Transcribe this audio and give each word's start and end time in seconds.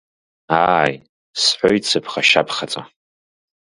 Ааи,— 0.61 0.93
сҳәеит 1.41 1.83
сыԥхашьа-ԥхаҵо. 1.89 2.81